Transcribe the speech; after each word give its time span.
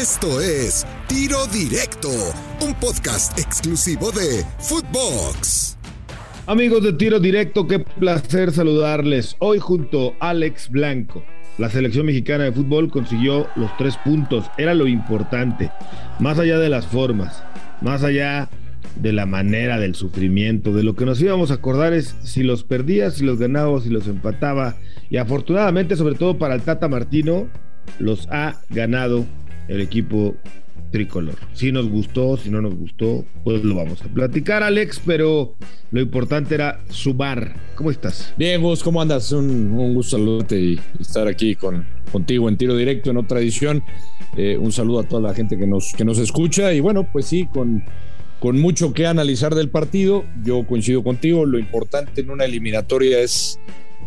Esto 0.00 0.40
es 0.40 0.86
Tiro 1.08 1.44
Directo, 1.48 2.08
un 2.64 2.72
podcast 2.74 3.36
exclusivo 3.36 4.12
de 4.12 4.44
Footbox. 4.60 5.76
Amigos 6.46 6.84
de 6.84 6.92
Tiro 6.92 7.18
Directo, 7.18 7.66
qué 7.66 7.80
placer 7.80 8.52
saludarles. 8.52 9.34
Hoy 9.40 9.58
junto 9.58 10.14
a 10.20 10.28
Alex 10.28 10.70
Blanco. 10.70 11.24
La 11.58 11.68
selección 11.68 12.06
mexicana 12.06 12.44
de 12.44 12.52
fútbol 12.52 12.92
consiguió 12.92 13.48
los 13.56 13.76
tres 13.76 13.96
puntos. 13.96 14.48
Era 14.56 14.72
lo 14.72 14.86
importante. 14.86 15.72
Más 16.20 16.38
allá 16.38 16.60
de 16.60 16.68
las 16.68 16.86
formas, 16.86 17.42
más 17.80 18.04
allá 18.04 18.48
de 18.94 19.12
la 19.12 19.26
manera 19.26 19.80
del 19.80 19.96
sufrimiento, 19.96 20.72
de 20.72 20.84
lo 20.84 20.94
que 20.94 21.06
nos 21.06 21.20
íbamos 21.20 21.50
a 21.50 21.54
acordar 21.54 21.92
es 21.92 22.14
si 22.22 22.44
los 22.44 22.62
perdía, 22.62 23.10
si 23.10 23.24
los 23.24 23.40
ganaba, 23.40 23.80
si 23.80 23.90
los 23.90 24.06
empataba. 24.06 24.76
Y 25.10 25.16
afortunadamente, 25.16 25.96
sobre 25.96 26.14
todo 26.14 26.38
para 26.38 26.54
el 26.54 26.62
Tata 26.62 26.86
Martino, 26.86 27.48
los 27.98 28.28
ha 28.30 28.60
ganado 28.70 29.26
el 29.68 29.80
equipo 29.80 30.34
tricolor. 30.90 31.36
Si 31.52 31.70
nos 31.70 31.88
gustó, 31.88 32.36
si 32.36 32.50
no 32.50 32.60
nos 32.62 32.74
gustó, 32.74 33.24
pues 33.44 33.62
lo 33.62 33.74
vamos 33.74 34.02
a 34.02 34.08
platicar, 34.08 34.62
Alex, 34.62 35.00
pero 35.04 35.54
lo 35.90 36.00
importante 36.00 36.54
era 36.54 36.80
sumar. 36.88 37.54
¿Cómo 37.74 37.90
estás? 37.90 38.32
Bien, 38.36 38.60
Gus, 38.62 38.82
¿cómo 38.82 39.00
andas? 39.00 39.32
Un, 39.32 39.94
gusto 39.94 40.16
saludarte 40.16 40.58
y 40.58 40.80
estar 40.98 41.28
aquí 41.28 41.54
con, 41.54 41.86
contigo 42.10 42.48
en 42.48 42.56
tiro 42.56 42.76
directo 42.76 43.10
en 43.10 43.18
otra 43.18 43.40
edición. 43.40 43.82
Eh, 44.36 44.56
un 44.58 44.72
saludo 44.72 45.00
a 45.00 45.04
toda 45.04 45.22
la 45.22 45.34
gente 45.34 45.58
que 45.58 45.66
nos, 45.66 45.92
que 45.96 46.04
nos 46.04 46.18
escucha 46.18 46.72
y 46.72 46.80
bueno, 46.80 47.08
pues 47.12 47.26
sí, 47.26 47.46
con, 47.52 47.84
con 48.40 48.58
mucho 48.58 48.92
que 48.92 49.06
analizar 49.06 49.54
del 49.54 49.68
partido. 49.68 50.24
Yo 50.42 50.66
coincido 50.66 51.02
contigo, 51.02 51.44
lo 51.44 51.58
importante 51.58 52.20
en 52.22 52.30
una 52.30 52.44
eliminatoria 52.44 53.20
es 53.20 53.58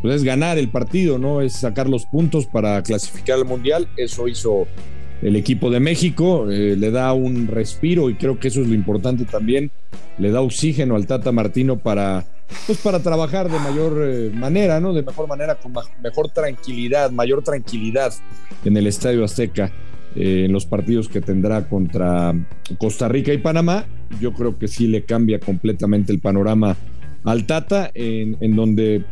pues 0.01 0.15
es 0.15 0.23
ganar 0.23 0.57
el 0.57 0.69
partido, 0.69 1.19
¿no? 1.19 1.41
Es 1.41 1.53
sacar 1.53 1.87
los 1.87 2.07
puntos 2.07 2.47
para 2.47 2.81
clasificar 2.81 3.37
al 3.37 3.45
Mundial. 3.45 3.87
Eso 3.97 4.27
hizo 4.27 4.65
el 5.21 5.35
equipo 5.35 5.69
de 5.69 5.79
México, 5.79 6.49
eh, 6.49 6.75
le 6.77 6.91
da 6.91 7.13
un 7.13 7.47
respiro 7.47 8.09
y 8.09 8.15
creo 8.15 8.39
que 8.39 8.47
eso 8.47 8.61
es 8.61 8.67
lo 8.67 8.73
importante 8.73 9.25
también, 9.25 9.71
le 10.17 10.31
da 10.31 10.41
oxígeno 10.41 10.95
al 10.95 11.05
Tata 11.05 11.31
Martino 11.31 11.77
para, 11.77 12.25
pues 12.65 12.79
para 12.79 12.99
trabajar 12.99 13.49
de 13.49 13.59
mayor 13.59 14.01
eh, 14.03 14.31
manera, 14.33 14.79
¿no? 14.79 14.93
De 14.93 15.03
mejor 15.03 15.27
manera, 15.27 15.55
con 15.55 15.73
mejor 16.01 16.29
tranquilidad, 16.29 17.11
mayor 17.11 17.43
tranquilidad 17.43 18.13
en 18.65 18.77
el 18.77 18.87
Estadio 18.87 19.23
Azteca. 19.23 19.71
Eh, 20.13 20.43
en 20.45 20.51
los 20.51 20.65
partidos 20.65 21.07
que 21.07 21.21
tendrá 21.21 21.69
contra 21.69 22.33
Costa 22.77 23.07
Rica 23.07 23.31
y 23.31 23.37
Panamá, 23.37 23.85
yo 24.19 24.33
creo 24.33 24.59
que 24.59 24.67
sí 24.67 24.87
le 24.87 25.05
cambia 25.05 25.39
completamente 25.39 26.11
el 26.11 26.19
panorama 26.19 26.75
al 27.23 27.45
Tata, 27.45 27.91
en, 27.93 28.35
en 28.41 28.55
donde 28.57 29.05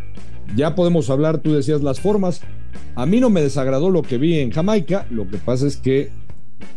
ya 0.58 0.76
podemos 0.76 1.10
hablar, 1.10 1.38
tú 1.38 1.54
decías 1.54 1.82
las 1.84 2.02
formas, 2.02 2.42
a 2.96 3.06
mí 3.06 3.20
no 3.20 3.30
me 3.30 3.42
desagradó 3.42 3.90
lo 3.90 4.02
que 4.02 4.18
vi 4.18 4.40
en 4.40 4.52
Jamaica, 4.52 5.06
lo 5.10 5.28
que 5.30 5.38
pasa 5.38 5.68
es 5.68 5.78
que 5.78 6.10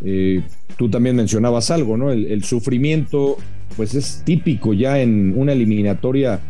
eh, 0.05 0.43
tú 0.77 0.89
también 0.89 1.17
mencionabas 1.17 1.71
algo, 1.71 1.97
¿no? 1.97 2.13
El, 2.13 2.45
sufrimiento, 2.45 3.39
pues 3.77 3.95
es 3.95 4.23
típico 4.25 4.73
ya 4.73 5.01
en 5.01 5.35
una 5.37 5.53
eliminatoria 5.53 6.41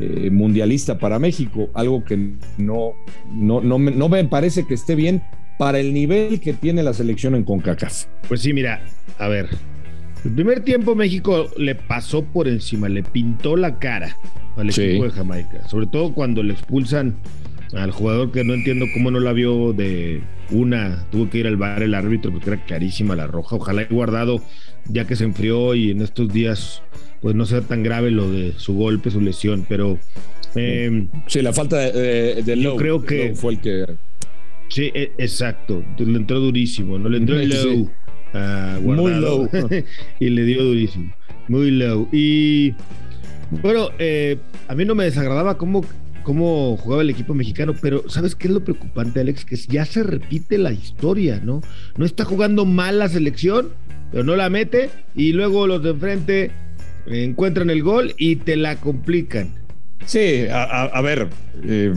eh, 0.00 0.30
mundialista 0.30 0.98
para 0.98 1.18
México, 1.18 1.70
algo 1.74 2.04
que 2.04 2.16
no, 2.58 2.92
no, 3.30 3.60
no, 3.60 3.78
no 3.78 4.08
me 4.08 4.24
parece 4.24 4.66
que 4.66 4.74
esté 4.74 4.94
bien 4.94 5.22
para 5.58 5.78
el 5.78 5.92
nivel 5.92 6.40
que 6.40 6.54
tiene 6.54 6.82
la 6.82 6.94
selección 6.94 7.34
en 7.34 7.44
CONCACAF. 7.44 8.06
Pues 8.28 8.40
sí, 8.40 8.52
mira, 8.52 8.82
a 9.18 9.28
ver, 9.28 9.48
el 10.24 10.30
primer 10.32 10.60
tiempo 10.64 10.94
México 10.94 11.48
le 11.56 11.74
pasó 11.74 12.24
por 12.24 12.48
encima, 12.48 12.88
le 12.88 13.02
pintó 13.02 13.56
la 13.56 13.78
cara 13.78 14.16
al 14.56 14.70
equipo 14.70 15.04
de 15.04 15.10
Jamaica, 15.10 15.68
sobre 15.68 15.86
todo 15.86 16.14
cuando 16.14 16.42
le 16.42 16.54
expulsan 16.54 17.16
al 17.72 17.90
jugador 17.90 18.32
que 18.32 18.44
no 18.44 18.54
entiendo 18.54 18.86
cómo 18.92 19.10
no 19.10 19.20
la 19.20 19.32
vio 19.32 19.72
de 19.72 20.22
una, 20.50 21.06
tuvo 21.10 21.30
que 21.30 21.38
ir 21.38 21.46
al 21.46 21.56
bar 21.56 21.82
el 21.82 21.94
árbitro 21.94 22.30
porque 22.32 22.50
era 22.50 22.64
carísima 22.64 23.16
la 23.16 23.26
roja. 23.26 23.56
Ojalá 23.56 23.82
haya 23.82 23.90
guardado 23.90 24.42
ya 24.88 25.06
que 25.06 25.16
se 25.16 25.24
enfrió 25.24 25.74
y 25.74 25.90
en 25.90 26.02
estos 26.02 26.32
días 26.32 26.82
pues 27.20 27.36
no 27.36 27.46
sea 27.46 27.60
tan 27.60 27.82
grave 27.82 28.10
lo 28.10 28.30
de 28.30 28.52
su 28.56 28.74
golpe, 28.74 29.10
su 29.10 29.20
lesión, 29.20 29.64
pero 29.68 29.98
eh, 30.56 31.06
sí, 31.28 31.40
la 31.40 31.52
falta 31.52 31.78
de, 31.78 32.42
de, 32.42 32.60
yo 32.60 32.76
creo 32.76 33.02
que 33.04 33.34
fue 33.34 33.52
el 33.52 33.60
que 33.60 33.86
sí, 34.68 34.90
e, 34.92 35.12
exacto, 35.18 35.84
le 35.98 36.18
entró 36.18 36.40
durísimo, 36.40 36.98
no 36.98 37.08
le 37.08 37.18
entró 37.18 37.38
el 37.38 37.48
low, 37.48 37.90
muy 38.82 39.12
low 39.14 39.48
y 40.20 40.30
le 40.30 40.44
dio 40.44 40.64
durísimo, 40.64 41.14
muy 41.46 41.70
low 41.70 42.08
y 42.10 42.74
bueno, 43.62 43.90
eh, 44.00 44.38
a 44.66 44.74
mí 44.74 44.84
no 44.84 44.96
me 44.96 45.04
desagradaba 45.04 45.56
cómo 45.56 45.84
cómo 46.22 46.76
jugaba 46.76 47.02
el 47.02 47.10
equipo 47.10 47.34
mexicano, 47.34 47.74
pero 47.80 48.08
¿sabes 48.08 48.34
qué 48.34 48.48
es 48.48 48.54
lo 48.54 48.64
preocupante, 48.64 49.20
Alex? 49.20 49.44
Que 49.44 49.56
ya 49.56 49.84
se 49.84 50.02
repite 50.02 50.58
la 50.58 50.72
historia, 50.72 51.40
¿no? 51.42 51.62
No 51.96 52.04
está 52.04 52.24
jugando 52.24 52.64
mal 52.64 52.98
la 52.98 53.08
selección, 53.08 53.70
pero 54.10 54.24
no 54.24 54.36
la 54.36 54.50
mete 54.50 54.90
y 55.14 55.32
luego 55.32 55.66
los 55.66 55.82
de 55.82 55.90
enfrente 55.90 56.50
encuentran 57.06 57.70
el 57.70 57.82
gol 57.82 58.14
y 58.18 58.36
te 58.36 58.56
la 58.56 58.76
complican. 58.76 59.54
Sí, 60.06 60.46
a, 60.50 61.00
ver, 61.00 61.28
eh, 61.64 61.94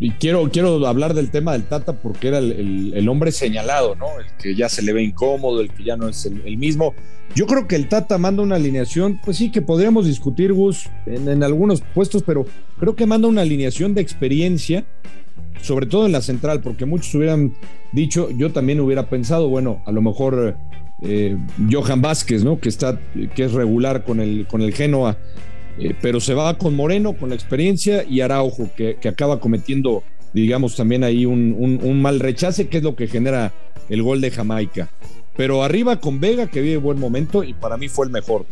y 0.00 0.10
quiero, 0.12 0.48
quiero 0.50 0.86
hablar 0.86 1.14
del 1.14 1.30
tema 1.30 1.52
del 1.52 1.64
Tata 1.64 1.94
porque 1.94 2.28
era 2.28 2.38
el, 2.38 3.08
hombre 3.08 3.32
señalado, 3.32 3.96
¿no? 3.96 4.06
El 4.20 4.26
que 4.40 4.54
ya 4.54 4.68
se 4.68 4.82
le 4.82 4.92
ve 4.92 5.02
incómodo, 5.02 5.60
el 5.60 5.70
que 5.70 5.82
ya 5.82 5.96
no 5.96 6.08
es 6.08 6.24
el, 6.26 6.56
mismo. 6.56 6.94
Yo 7.34 7.46
creo 7.46 7.66
que 7.66 7.74
el 7.74 7.88
Tata 7.88 8.16
manda 8.16 8.42
una 8.42 8.56
alineación, 8.56 9.20
pues 9.24 9.38
sí, 9.38 9.50
que 9.50 9.60
podríamos 9.60 10.06
discutir, 10.06 10.52
Gus, 10.52 10.88
en, 11.06 11.42
algunos 11.42 11.80
puestos, 11.80 12.22
pero 12.22 12.46
creo 12.78 12.94
que 12.94 13.06
manda 13.06 13.26
una 13.26 13.42
alineación 13.42 13.94
de 13.94 14.00
experiencia, 14.00 14.84
sobre 15.62 15.86
todo 15.86 16.06
en 16.06 16.12
la 16.12 16.22
central, 16.22 16.60
porque 16.60 16.84
muchos 16.84 17.12
hubieran 17.16 17.54
dicho, 17.92 18.30
yo 18.30 18.52
también 18.52 18.78
hubiera 18.80 19.10
pensado, 19.10 19.48
bueno, 19.48 19.82
a 19.84 19.90
lo 19.90 20.00
mejor 20.00 20.56
eh, 21.02 21.36
Johan 21.70 22.02
Vázquez, 22.02 22.44
¿no? 22.44 22.60
Que 22.60 22.68
está, 22.68 23.00
que 23.34 23.44
es 23.44 23.52
regular 23.52 24.04
con 24.04 24.20
el, 24.20 24.46
con 24.46 24.62
el 24.62 24.72
Genoa 24.72 25.18
eh, 25.78 25.94
pero 26.00 26.20
se 26.20 26.34
va 26.34 26.58
con 26.58 26.74
Moreno, 26.74 27.14
con 27.14 27.28
la 27.28 27.34
experiencia, 27.34 28.04
y 28.04 28.20
Araujo, 28.20 28.70
que, 28.76 28.96
acaba 29.08 29.40
cometiendo, 29.40 30.02
digamos, 30.32 30.76
también 30.76 31.04
ahí 31.04 31.24
un, 31.24 32.02
mal 32.02 32.20
rechace, 32.20 32.68
que 32.68 32.78
es 32.78 32.82
lo 32.82 32.96
que 32.96 33.06
genera 33.06 33.52
el 33.88 34.02
gol 34.02 34.20
de 34.20 34.30
Jamaica. 34.30 34.90
Pero 35.36 35.62
arriba 35.62 36.00
con 36.00 36.18
Vega, 36.18 36.48
que 36.48 36.60
vive 36.60 36.78
buen 36.78 36.98
momento, 36.98 37.44
y 37.44 37.54
para 37.54 37.76
mí 37.76 37.88
fue 37.88 38.06
el 38.06 38.12
mejor. 38.12 38.44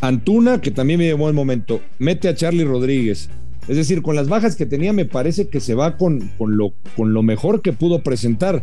Antuna, 0.00 0.60
que 0.60 0.70
también 0.70 1.00
vive 1.00 1.14
buen 1.14 1.34
momento. 1.34 1.80
Mete 1.98 2.28
a 2.28 2.34
Charlie 2.34 2.64
Rodríguez. 2.64 3.28
Es 3.68 3.76
decir, 3.76 4.02
con 4.02 4.16
las 4.16 4.28
bajas 4.28 4.56
que 4.56 4.66
tenía, 4.66 4.92
me 4.92 5.04
parece 5.04 5.48
que 5.48 5.60
se 5.60 5.74
va 5.74 5.96
con, 5.96 6.30
con, 6.38 6.56
lo, 6.56 6.72
con 6.96 7.12
lo 7.12 7.22
mejor 7.22 7.60
que 7.60 7.72
pudo 7.72 8.02
presentar. 8.02 8.62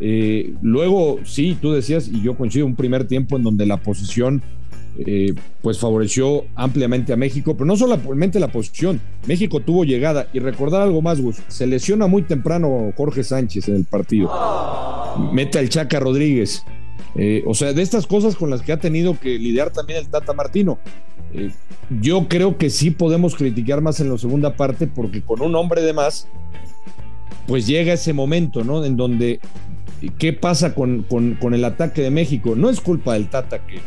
Eh, 0.00 0.54
luego, 0.62 1.20
sí, 1.24 1.56
tú 1.60 1.72
decías, 1.72 2.08
y 2.08 2.22
yo 2.22 2.36
coincido, 2.36 2.66
un 2.66 2.76
primer 2.76 3.06
tiempo 3.06 3.36
en 3.36 3.42
donde 3.42 3.66
la 3.66 3.78
posición 3.78 4.42
eh, 5.06 5.32
pues 5.62 5.78
favoreció 5.78 6.44
ampliamente 6.54 7.14
a 7.14 7.16
México, 7.16 7.54
pero 7.54 7.64
no 7.64 7.74
solamente 7.74 8.38
la 8.38 8.48
posición, 8.48 9.00
México 9.26 9.60
tuvo 9.60 9.84
llegada 9.84 10.28
y 10.34 10.40
recordar 10.40 10.82
algo 10.82 11.00
más, 11.00 11.20
Gus, 11.22 11.36
se 11.48 11.66
lesiona 11.66 12.06
muy 12.06 12.22
temprano 12.22 12.92
Jorge 12.96 13.24
Sánchez 13.24 13.68
en 13.68 13.76
el 13.76 13.84
partido, 13.84 14.30
mete 15.32 15.58
al 15.58 15.70
Chaca 15.70 15.98
Rodríguez, 16.00 16.64
eh, 17.14 17.42
o 17.46 17.54
sea, 17.54 17.72
de 17.72 17.80
estas 17.80 18.06
cosas 18.06 18.36
con 18.36 18.50
las 18.50 18.60
que 18.60 18.72
ha 18.72 18.78
tenido 18.78 19.18
que 19.18 19.38
lidiar 19.38 19.70
también 19.70 20.00
el 20.00 20.08
Tata 20.08 20.34
Martino. 20.34 20.78
Eh, 21.32 21.50
yo 22.00 22.28
creo 22.28 22.58
que 22.58 22.68
sí 22.68 22.90
podemos 22.90 23.34
criticar 23.34 23.80
más 23.80 24.00
en 24.00 24.10
la 24.10 24.18
segunda 24.18 24.54
parte 24.54 24.86
porque 24.86 25.22
con 25.22 25.40
un 25.40 25.54
hombre 25.56 25.80
de 25.80 25.94
más, 25.94 26.28
pues 27.46 27.66
llega 27.66 27.94
ese 27.94 28.12
momento, 28.12 28.64
¿no? 28.64 28.84
En 28.84 28.98
donde, 28.98 29.40
¿qué 30.18 30.34
pasa 30.34 30.74
con, 30.74 31.04
con 31.04 31.54
el 31.54 31.64
ataque 31.64 32.02
de 32.02 32.10
México? 32.10 32.54
No 32.54 32.68
es 32.68 32.80
culpa 32.80 33.14
del 33.14 33.30
Tata 33.30 33.66
que 33.66 33.80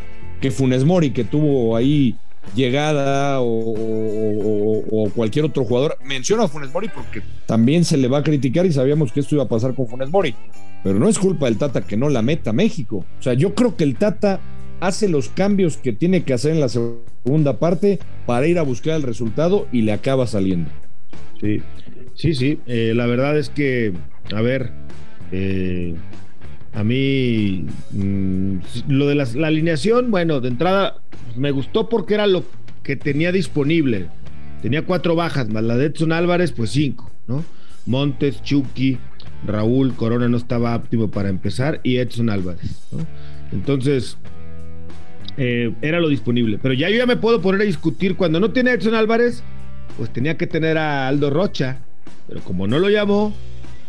que 0.44 0.52
Funes 0.52 0.84
Mori, 0.84 1.12
que 1.12 1.24
tuvo 1.24 1.78
ahí 1.78 2.18
llegada 2.54 3.38
o, 3.40 5.10
cualquier 5.16 5.46
otro 5.46 5.64
jugador. 5.64 5.98
Menciono 6.04 6.44
a 6.44 6.50
Funes 6.50 6.70
Mori 6.74 6.90
porque 6.94 7.22
también 7.46 7.86
se 7.86 7.96
le 7.96 8.10
va 8.10 8.18
a 8.18 8.24
criticar 8.24 8.66
y 8.66 8.74
sabíamos 8.74 9.14
que 9.14 9.22
esto 9.22 9.36
iba 9.36 9.46
a 9.46 9.48
pasar 9.48 9.74
con 9.74 9.88
Funes 9.88 10.10
Mori. 10.10 10.36
Pero 10.84 11.00
no 11.00 11.08
es 11.08 11.18
culpa 11.18 11.46
del 11.46 11.58
Tata 11.58 11.88
que 11.88 11.96
no 11.96 12.10
la 12.10 12.22
meta 12.22 12.52
México. 12.52 13.06
O 13.18 13.24
sea, 13.24 13.36
yo 13.36 13.56
creo 13.56 13.78
que 13.78 13.86
el 13.86 13.96
Tata 13.96 14.42
hace 14.82 15.08
los 15.08 15.30
cambios 15.30 15.78
que 15.78 15.94
tiene 15.94 16.24
que 16.24 16.34
hacer 16.34 16.52
en 16.52 16.60
la 16.60 16.68
segunda 16.68 17.58
parte 17.58 18.00
para 18.26 18.46
ir 18.46 18.60
a 18.60 18.64
buscar 18.64 18.98
el 18.98 19.04
resultado 19.04 19.70
y 19.72 19.84
le 19.84 19.94
acaba 19.94 20.28
saliendo. 20.28 20.70
Sí, 21.40 21.62
sí, 22.16 22.36
sí. 22.36 22.60
Eh, 22.68 22.92
la 22.94 23.06
verdad 23.06 23.38
es 23.38 23.48
que, 23.48 23.94
a 24.36 24.42
ver, 24.42 24.72
eh, 25.32 25.96
a 26.74 26.84
mí, 26.84 27.66
mm, 27.92 28.58
lo 28.88 29.08
de 29.08 29.16
la, 29.16 29.24
alineación, 29.24 30.10
bueno, 30.10 30.42
de 30.42 30.50
entrada 30.50 30.98
me 31.36 31.52
gustó 31.52 31.88
porque 31.88 32.16
era 32.16 32.28
lo 32.28 32.44
que 32.82 32.96
tenía 32.96 33.32
disponible. 33.32 34.08
Tenía 34.62 34.86
cuatro 34.86 35.16
bajas, 35.16 35.50
más 35.50 35.64
la 35.64 35.78
de 35.78 35.88
Edson 35.88 36.12
Álvarez, 36.12 36.52
pues 36.52 36.72
cinco, 36.72 37.12
¿no? 37.28 37.44
Montes, 37.86 38.42
Chucky, 38.44 38.98
Raúl, 39.46 39.94
Corona 39.94 40.30
no 40.30 40.38
estaba 40.38 40.76
óptimo 40.76 41.12
para 41.12 41.30
empezar 41.30 41.80
y 41.84 41.98
Edson 41.98 42.30
Álvarez, 42.30 42.88
¿no? 42.92 43.06
Entonces, 43.52 44.18
eh, 45.38 45.74
era 45.82 46.00
lo 46.00 46.10
disponible. 46.10 46.60
Pero 46.62 46.74
ya 46.74 46.90
yo 46.90 46.98
ya 46.98 47.06
me 47.06 47.18
puedo 47.18 47.42
poner 47.42 47.62
a 47.62 47.66
discutir. 47.66 48.16
Cuando 48.16 48.40
no 48.40 48.52
tiene 48.52 48.72
Edson 48.72 48.96
Álvarez, 48.96 49.44
pues 49.98 50.12
tenía 50.12 50.38
que 50.38 50.48
tener 50.48 50.78
a 50.78 51.08
Aldo 51.08 51.30
Rocha. 51.30 51.80
Pero 52.28 52.42
como 52.42 52.68
no 52.68 52.80
lo 52.80 52.90
llamó, 52.90 53.34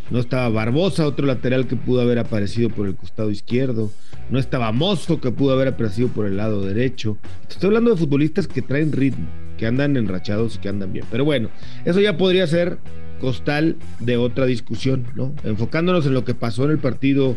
no 0.09 0.19
estaba 0.19 0.49
Barbosa, 0.49 1.05
otro 1.05 1.25
lateral 1.25 1.67
que 1.67 1.75
pudo 1.75 2.01
haber 2.01 2.19
aparecido 2.19 2.69
por 2.69 2.87
el 2.87 2.95
costado 2.95 3.31
izquierdo, 3.31 3.91
no 4.29 4.39
estaba 4.39 4.71
Mozo 4.71 5.19
que 5.19 5.31
pudo 5.31 5.53
haber 5.53 5.69
aparecido 5.69 6.09
por 6.09 6.25
el 6.25 6.37
lado 6.37 6.61
derecho. 6.61 7.17
Estoy 7.49 7.67
hablando 7.67 7.91
de 7.91 7.97
futbolistas 7.97 8.47
que 8.47 8.61
traen 8.61 8.91
ritmo, 8.91 9.27
que 9.57 9.67
andan 9.67 9.97
enrachados 9.97 10.55
y 10.55 10.59
que 10.59 10.69
andan 10.69 10.93
bien. 10.93 11.05
Pero 11.11 11.25
bueno, 11.25 11.49
eso 11.85 11.99
ya 11.99 12.17
podría 12.17 12.47
ser 12.47 12.77
costal 13.19 13.75
de 13.99 14.17
otra 14.17 14.45
discusión, 14.45 15.07
¿no? 15.15 15.33
Enfocándonos 15.43 16.05
en 16.05 16.13
lo 16.13 16.25
que 16.25 16.35
pasó 16.35 16.65
en 16.65 16.71
el 16.71 16.79
partido 16.79 17.35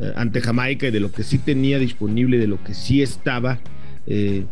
eh, 0.00 0.12
ante 0.16 0.40
Jamaica 0.40 0.86
y 0.86 0.90
de 0.90 1.00
lo 1.00 1.10
que 1.10 1.22
sí 1.22 1.38
tenía 1.38 1.78
disponible 1.78 2.38
de 2.38 2.46
lo 2.46 2.62
que 2.62 2.74
sí 2.74 3.02
estaba. 3.02 3.58
Eh, 4.06 4.44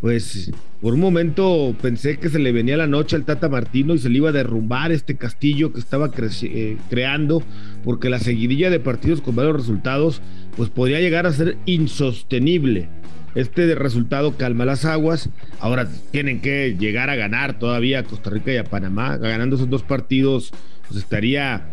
pues 0.00 0.52
por 0.80 0.94
un 0.94 1.00
momento 1.00 1.74
pensé 1.82 2.18
que 2.18 2.28
se 2.28 2.38
le 2.38 2.52
venía 2.52 2.76
la 2.76 2.86
noche 2.86 3.16
al 3.16 3.24
Tata 3.24 3.48
Martino 3.48 3.94
y 3.94 3.98
se 3.98 4.08
le 4.08 4.18
iba 4.18 4.28
a 4.28 4.32
derrumbar 4.32 4.92
este 4.92 5.16
castillo 5.16 5.72
que 5.72 5.80
estaba 5.80 6.10
eh, 6.16 6.76
creando, 6.88 7.42
porque 7.84 8.08
la 8.08 8.20
seguidilla 8.20 8.70
de 8.70 8.78
partidos 8.78 9.20
con 9.20 9.34
varios 9.34 9.56
resultados, 9.56 10.22
pues 10.56 10.70
podría 10.70 11.00
llegar 11.00 11.26
a 11.26 11.32
ser 11.32 11.56
insostenible. 11.66 12.88
Este 13.34 13.74
resultado 13.74 14.36
calma 14.36 14.64
las 14.64 14.84
aguas. 14.84 15.30
Ahora 15.60 15.88
tienen 16.10 16.40
que 16.40 16.76
llegar 16.78 17.10
a 17.10 17.16
ganar 17.16 17.58
todavía 17.58 18.00
a 18.00 18.02
Costa 18.04 18.30
Rica 18.30 18.52
y 18.52 18.56
a 18.56 18.64
Panamá. 18.64 19.16
Ganando 19.16 19.56
esos 19.56 19.68
dos 19.68 19.82
partidos, 19.82 20.52
pues 20.88 21.00
estaría 21.00 21.68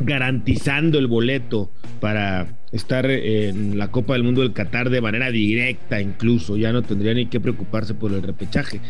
garantizando 0.00 0.98
el 0.98 1.06
boleto 1.06 1.70
para 2.00 2.58
estar 2.72 3.08
en 3.10 3.78
la 3.78 3.90
Copa 3.90 4.14
del 4.14 4.24
Mundo 4.24 4.42
del 4.42 4.52
Qatar 4.52 4.90
de 4.90 5.00
manera 5.00 5.30
directa 5.30 6.00
incluso, 6.00 6.56
ya 6.56 6.72
no 6.72 6.82
tendría 6.82 7.14
ni 7.14 7.26
que 7.26 7.40
preocuparse 7.40 7.94
por 7.94 8.12
el 8.12 8.22
repechaje. 8.22 8.80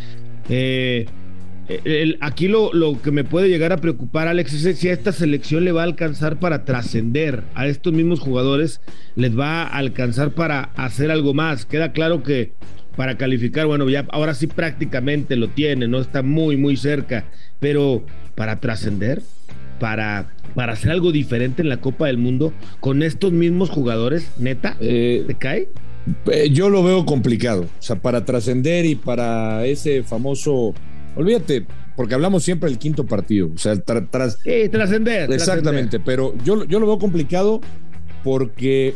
Eh, 0.48 1.06
aquí 2.20 2.48
lo, 2.48 2.72
lo, 2.72 3.00
que 3.00 3.10
me 3.10 3.24
puede 3.24 3.48
llegar 3.48 3.72
a 3.72 3.78
preocupar, 3.78 4.28
Alex, 4.28 4.64
es 4.64 4.78
si 4.78 4.88
a 4.88 4.92
esta 4.92 5.12
selección 5.12 5.64
le 5.64 5.72
va 5.72 5.82
a 5.82 5.84
alcanzar 5.84 6.38
para 6.38 6.64
trascender, 6.64 7.42
a 7.54 7.66
estos 7.66 7.92
mismos 7.92 8.20
jugadores 8.20 8.80
les 9.16 9.38
va 9.38 9.62
a 9.62 9.78
alcanzar 9.78 10.32
para 10.32 10.70
hacer 10.76 11.10
algo 11.10 11.32
más. 11.34 11.64
Queda 11.64 11.92
claro 11.92 12.22
que 12.22 12.52
para 12.96 13.16
calificar, 13.16 13.66
bueno, 13.66 13.88
ya 13.88 14.06
ahora 14.10 14.34
sí 14.34 14.46
prácticamente 14.46 15.36
lo 15.36 15.48
tiene, 15.48 15.88
no 15.88 16.00
está 16.00 16.22
muy, 16.22 16.56
muy 16.56 16.76
cerca, 16.76 17.24
pero 17.60 18.04
para 18.34 18.60
trascender, 18.60 19.22
para, 19.78 20.28
para 20.54 20.72
hacer 20.72 20.90
algo 20.90 21.12
diferente 21.12 21.62
en 21.62 21.68
la 21.68 21.80
Copa 21.80 22.06
del 22.06 22.18
Mundo 22.18 22.52
con 22.80 23.02
estos 23.02 23.32
mismos 23.32 23.70
jugadores, 23.70 24.30
neta, 24.38 24.76
eh, 24.80 25.24
¿te 25.26 25.34
cae? 25.34 25.68
Eh, 26.26 26.50
yo 26.50 26.68
lo 26.68 26.82
veo 26.82 27.06
complicado, 27.06 27.62
o 27.62 27.82
sea, 27.82 27.96
para 27.96 28.24
trascender 28.24 28.84
y 28.84 28.94
para 28.94 29.64
ese 29.66 30.02
famoso, 30.02 30.74
olvídate, 31.16 31.66
porque 31.96 32.14
hablamos 32.14 32.42
siempre 32.42 32.68
del 32.68 32.78
quinto 32.78 33.06
partido, 33.06 33.50
o 33.54 33.58
sea, 33.58 33.76
tras... 33.80 34.38
Sí, 34.42 34.68
trascender. 34.70 35.32
Exactamente, 35.32 36.00
pero 36.00 36.34
yo, 36.44 36.64
yo 36.64 36.78
lo 36.80 36.86
veo 36.86 36.98
complicado 36.98 37.60
porque 38.22 38.88
eh, 38.88 38.94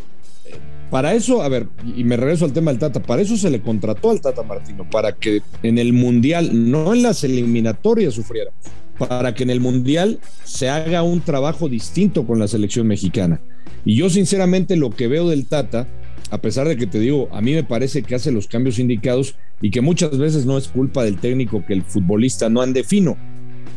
para 0.90 1.14
eso, 1.14 1.42
a 1.42 1.48
ver, 1.48 1.66
y 1.96 2.04
me 2.04 2.16
regreso 2.16 2.44
al 2.44 2.52
tema 2.52 2.70
del 2.70 2.78
Tata, 2.78 3.00
para 3.00 3.22
eso 3.22 3.36
se 3.36 3.50
le 3.50 3.62
contrató 3.62 4.10
al 4.10 4.20
Tata 4.20 4.42
Martino, 4.42 4.88
para 4.90 5.12
que 5.12 5.40
en 5.62 5.78
el 5.78 5.94
Mundial, 5.94 6.70
no 6.70 6.92
en 6.92 7.02
las 7.02 7.24
eliminatorias 7.24 8.14
sufriéramos 8.14 8.58
para 8.98 9.34
que 9.34 9.44
en 9.44 9.50
el 9.50 9.60
Mundial 9.60 10.18
se 10.44 10.68
haga 10.68 11.02
un 11.02 11.20
trabajo 11.20 11.68
distinto 11.68 12.26
con 12.26 12.38
la 12.38 12.48
selección 12.48 12.86
mexicana. 12.86 13.40
Y 13.84 13.96
yo 13.96 14.10
sinceramente 14.10 14.76
lo 14.76 14.90
que 14.90 15.08
veo 15.08 15.28
del 15.28 15.46
Tata, 15.46 15.86
a 16.30 16.38
pesar 16.38 16.68
de 16.68 16.76
que 16.76 16.86
te 16.86 16.98
digo, 16.98 17.28
a 17.32 17.40
mí 17.40 17.54
me 17.54 17.64
parece 17.64 18.02
que 18.02 18.14
hace 18.14 18.32
los 18.32 18.48
cambios 18.48 18.78
indicados 18.78 19.36
y 19.62 19.70
que 19.70 19.80
muchas 19.80 20.18
veces 20.18 20.46
no 20.46 20.58
es 20.58 20.68
culpa 20.68 21.04
del 21.04 21.18
técnico 21.18 21.64
que 21.64 21.74
el 21.74 21.82
futbolista 21.82 22.48
no 22.48 22.60
ande 22.60 22.84
fino, 22.84 23.16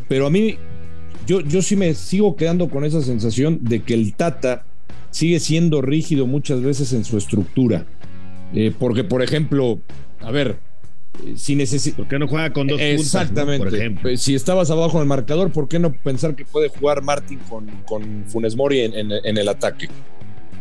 pero 0.09 0.27
a 0.27 0.29
mí 0.29 0.57
yo, 1.27 1.41
yo 1.41 1.61
sí 1.61 1.75
me 1.75 1.93
sigo 1.93 2.35
quedando 2.35 2.69
con 2.69 2.83
esa 2.83 3.01
sensación 3.01 3.59
de 3.61 3.83
que 3.83 3.93
el 3.93 4.13
Tata 4.13 4.65
sigue 5.11 5.39
siendo 5.39 5.81
rígido 5.81 6.25
muchas 6.25 6.61
veces 6.61 6.93
en 6.93 7.03
su 7.03 7.17
estructura. 7.17 7.85
Eh, 8.53 8.73
porque, 8.77 9.03
por 9.03 9.21
ejemplo, 9.21 9.79
a 10.19 10.31
ver, 10.31 10.57
si 11.35 11.55
necesita. 11.55 11.97
¿Por 11.97 12.07
qué 12.07 12.19
no 12.19 12.27
juega 12.27 12.51
con 12.51 12.67
dos 12.67 12.79
Exactamente. 12.79 13.65
por 13.65 13.75
ejemplo. 13.75 14.09
Eh, 14.09 14.17
si 14.17 14.35
estabas 14.35 14.71
abajo 14.71 14.97
en 14.97 15.03
el 15.03 15.07
marcador, 15.07 15.51
¿por 15.51 15.67
qué 15.67 15.79
no 15.79 15.91
pensar 15.93 16.35
que 16.35 16.45
puede 16.45 16.69
jugar 16.69 17.01
Martin 17.01 17.39
con, 17.49 17.67
con 17.85 18.25
Funes 18.27 18.55
Mori 18.55 18.81
en, 18.81 19.11
el 19.11 19.47
ataque? 19.47 19.89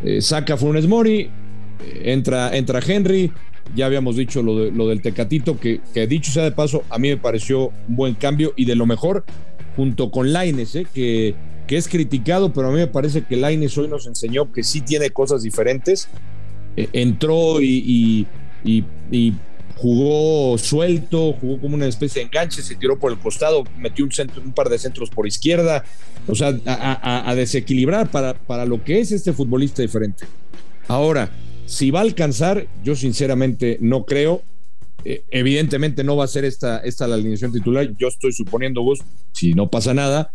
Eh, 0.04 0.20
saca 0.20 0.56
Funes 0.56 0.86
Mori, 0.86 1.20
eh, 1.20 1.30
entra, 2.04 2.56
entra 2.56 2.80
Henry. 2.86 3.32
Ya 3.74 3.86
habíamos 3.86 4.16
dicho 4.16 4.42
lo, 4.42 4.70
lo 4.70 4.88
del 4.88 5.00
Tecatito, 5.00 5.58
que, 5.58 5.80
que, 5.94 6.06
dicho 6.06 6.32
sea 6.32 6.42
de 6.42 6.50
paso, 6.50 6.82
a 6.90 6.98
mí 6.98 7.08
me 7.08 7.16
pareció 7.16 7.72
un 7.88 7.96
buen 7.96 8.14
cambio 8.14 8.52
y 8.56 8.64
de 8.64 8.74
lo 8.74 8.84
mejor, 8.84 9.24
junto 9.76 10.10
con 10.10 10.32
Laines, 10.32 10.76
que, 10.92 11.36
que 11.68 11.76
es 11.76 11.86
criticado, 11.86 12.52
pero 12.52 12.68
a 12.68 12.70
mí 12.72 12.78
me 12.78 12.88
parece 12.88 13.22
que 13.22 13.36
Laines 13.36 13.78
hoy 13.78 13.86
nos 13.86 14.08
enseñó 14.08 14.52
que 14.52 14.64
sí 14.64 14.80
tiene 14.80 15.10
cosas 15.10 15.44
diferentes. 15.44 16.08
entró 16.74 17.60
y, 17.60 18.26
y, 18.64 18.84
y 19.12 19.34
jugó 19.80 20.58
suelto, 20.58 21.32
jugó 21.40 21.58
como 21.58 21.74
una 21.74 21.86
especie 21.86 22.20
de 22.20 22.26
enganche, 22.26 22.62
se 22.62 22.76
tiró 22.76 22.98
por 22.98 23.12
el 23.12 23.18
costado, 23.18 23.64
metió 23.78 24.04
un, 24.04 24.12
centro, 24.12 24.42
par 24.54 24.68
de 24.68 24.78
centros 24.78 25.08
por 25.08 25.26
izquierda, 25.26 25.84
o 26.26 26.34
sea, 26.34 26.54
a, 26.66 27.34
desequilibrar 27.34 28.10
para, 28.10 28.34
para 28.34 28.66
lo 28.66 28.84
que 28.84 29.00
es 29.00 29.10
este 29.10 29.32
futbolista 29.32 29.80
diferente. 29.80 30.26
Ahora, 30.86 31.30
si 31.64 31.90
va 31.90 32.00
a 32.00 32.02
alcanzar, 32.02 32.66
yo 32.84 32.94
sinceramente 32.94 33.78
no 33.80 34.04
creo. 34.04 34.42
Eh, 35.04 35.24
evidentemente 35.30 36.04
no 36.04 36.14
va 36.14 36.24
a 36.24 36.28
ser 36.28 36.44
esta, 36.44 36.80
esta 36.80 37.08
la 37.08 37.14
alineación 37.14 37.52
titular. 37.52 37.88
Yo 37.98 38.08
estoy 38.08 38.32
suponiendo, 38.32 38.82
vos, 38.82 38.98
si 39.32 39.54
no 39.54 39.70
pasa 39.70 39.94
nada, 39.94 40.34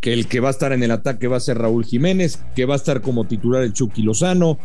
que 0.00 0.12
el 0.12 0.28
que 0.28 0.38
va 0.38 0.48
a 0.48 0.52
estar 0.52 0.72
en 0.72 0.84
el 0.84 0.92
ataque 0.92 1.26
va 1.26 1.38
a 1.38 1.40
ser 1.40 1.58
Raúl 1.58 1.84
Jiménez, 1.84 2.40
que 2.54 2.64
va 2.64 2.74
a 2.74 2.76
estar 2.76 3.00
como 3.00 3.26
titular 3.26 3.64
el 3.64 3.72
Chucky 3.72 4.02
Lozano, 4.02 4.58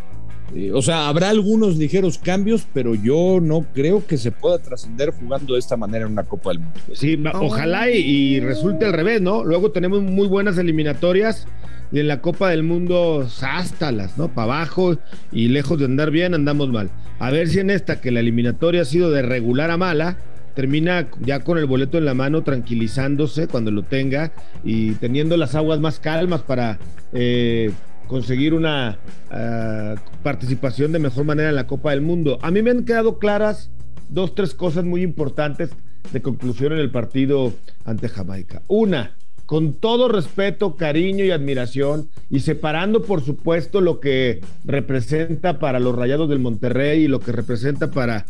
eh, 0.55 0.71
o 0.71 0.81
sea, 0.81 1.07
habrá 1.07 1.29
algunos 1.29 1.77
ligeros 1.77 2.17
cambios, 2.17 2.67
pero 2.73 2.95
yo 2.95 3.39
no 3.41 3.65
creo 3.73 4.05
que 4.05 4.17
se 4.17 4.31
pueda 4.31 4.59
trascender 4.59 5.11
jugando 5.11 5.53
de 5.53 5.59
esta 5.59 5.77
manera 5.77 6.05
en 6.05 6.11
una 6.11 6.23
Copa 6.23 6.51
del 6.51 6.59
Mundo. 6.59 6.79
Sí, 6.93 7.21
ojalá 7.33 7.89
y, 7.89 8.39
resulte 8.39 8.85
al 8.85 8.93
revés, 8.93 9.21
¿no? 9.21 9.43
Luego 9.43 9.71
tenemos 9.71 10.01
muy 10.01 10.27
buenas 10.27 10.57
eliminatorias 10.57 11.47
y 11.91 11.99
en 11.99 12.07
la 12.07 12.21
Copa 12.21 12.49
del 12.49 12.63
Mundo 12.63 13.27
sástalas, 13.29 14.17
¿no? 14.17 14.27
Para 14.27 14.53
abajo 14.53 14.97
y 15.31 15.47
lejos 15.47 15.79
de 15.79 15.85
andar 15.85 16.11
bien, 16.11 16.33
andamos 16.33 16.69
mal. 16.69 16.89
A 17.19 17.31
ver 17.31 17.47
si 17.47 17.59
en 17.59 17.69
esta, 17.69 17.99
que 17.99 18.11
la 18.11 18.19
eliminatoria 18.19 18.81
ha 18.81 18.85
sido 18.85 19.09
de 19.09 19.21
regular 19.21 19.71
a 19.71 19.77
mala, 19.77 20.17
termina 20.55 21.07
ya 21.21 21.39
con 21.39 21.57
el 21.57 21.65
boleto 21.65 21.97
en 21.97 22.05
la 22.05 22.13
mano, 22.13 22.43
tranquilizándose 22.43 23.47
cuando 23.47 23.71
lo 23.71 23.83
tenga 23.83 24.31
y 24.63 24.91
teniendo 24.93 25.35
las 25.37 25.55
aguas 25.55 25.79
más 25.79 25.99
calmas 25.99 26.41
para 26.41 26.77
eh, 27.11 27.71
conseguir 28.07 28.53
una 28.53 28.99
ah, 29.31 29.95
participación 30.23 30.91
de 30.91 30.99
mejor 30.99 31.25
manera 31.25 31.49
en 31.49 31.55
la 31.55 31.67
Copa 31.67 31.91
del 31.91 32.01
Mundo. 32.01 32.39
A 32.41 32.51
mí 32.51 32.61
me 32.61 32.71
han 32.71 32.85
quedado 32.85 33.19
claras 33.19 33.69
dos, 34.09 34.35
tres 34.35 34.53
cosas 34.53 34.83
muy 34.83 35.01
importantes 35.01 35.71
de 36.11 36.21
conclusión 36.21 36.73
en 36.73 36.79
el 36.79 36.91
partido 36.91 37.53
ante 37.85 38.09
Jamaica. 38.09 38.61
Una, 38.67 39.15
con 39.45 39.73
todo 39.73 40.07
respeto, 40.07 40.75
cariño 40.75 41.25
y 41.25 41.31
admiración, 41.31 42.09
y 42.29 42.41
separando, 42.41 43.03
por 43.03 43.21
supuesto, 43.21 43.81
lo 43.81 43.99
que 43.99 44.41
representa 44.65 45.59
para 45.59 45.79
los 45.79 45.95
Rayados 45.95 46.29
del 46.29 46.39
Monterrey 46.39 47.03
y 47.03 47.07
lo 47.07 47.19
que 47.19 47.31
representa 47.31 47.91
para 47.91 48.25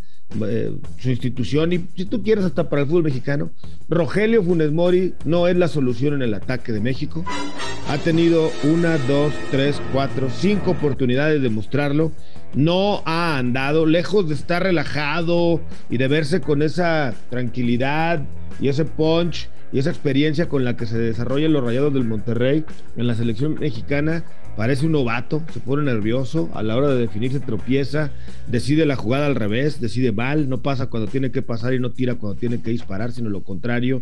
eh, 0.48 0.76
su 1.00 1.10
institución 1.10 1.74
y 1.74 1.86
si 1.96 2.06
tú 2.06 2.24
quieres 2.24 2.46
hasta 2.46 2.68
para 2.68 2.82
el 2.82 2.88
fútbol 2.88 3.04
mexicano, 3.04 3.52
Rogelio 3.88 4.42
Funes 4.42 4.72
Mori 4.72 5.14
no 5.26 5.48
es 5.48 5.56
la 5.56 5.68
solución 5.68 6.16
en 6.16 6.24
el 6.24 6.34
ataque 6.34 6.72
de 6.72 6.80
México. 6.80 7.24
Ha 7.90 7.98
tenido 7.98 8.52
una, 8.64 8.98
dos, 8.98 9.34
tres, 9.52 9.82
cuatro, 9.92 10.30
cinco 10.30 10.72
oportunidades 10.72 11.42
de 11.42 11.50
mostrarlo. 11.50 12.12
No 12.56 13.04
ha 13.06 13.38
andado 13.38 13.86
lejos 13.86 14.28
de 14.28 14.36
estar 14.36 14.64
relajado 14.64 15.62
y 15.90 15.98
de 15.98 16.08
verse 16.08 16.42
con 16.42 16.62
esa 16.62 17.14
tranquilidad 17.30 18.22
y 18.60 18.70
ese 18.70 18.86
punch 18.86 19.50
y 19.72 19.80
esa 19.80 19.90
experiencia 19.90 20.48
con 20.48 20.64
la 20.64 20.78
que 20.78 20.86
se 20.86 20.98
desarrollan 20.98 21.54
los 21.54 21.64
rayados 21.64 21.94
del 21.94 22.06
Monterrey 22.06 22.64
en 22.96 23.08
la 23.08 23.16
selección 23.16 23.56
mexicana 23.56 24.24
parece 24.56 24.86
un 24.86 24.92
novato, 24.92 25.44
se 25.52 25.60
pone 25.60 25.84
nervioso, 25.84 26.50
a 26.54 26.64
la 26.64 26.76
hora 26.76 26.90
de 26.90 27.00
definirse 27.00 27.40
tropieza, 27.40 28.12
decide 28.48 28.86
la 28.86 28.96
jugada 28.96 29.26
al 29.26 29.36
revés, 29.36 29.82
decide 29.82 30.12
mal, 30.12 30.48
no 30.50 30.62
pasa 30.62 30.88
cuando 30.88 31.10
tiene 31.10 31.32
que 31.32 31.42
pasar 31.42 31.74
y 31.74 31.80
no 31.80 31.92
tira 31.92 32.16
cuando 32.16 32.40
tiene 32.40 32.62
que 32.62 32.72
disparar, 32.72 33.12
sino 33.12 33.30
lo 33.30 33.44
contrario 33.44 34.02